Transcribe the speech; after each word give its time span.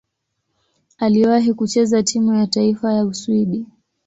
Aliwahi 0.97 1.53
kucheza 1.53 2.03
timu 2.03 2.33
ya 2.35 2.47
taifa 2.47 2.93
ya 2.93 3.05
Uswidi. 3.05 3.65